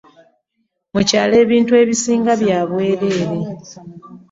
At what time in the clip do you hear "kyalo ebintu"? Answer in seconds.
1.09-1.73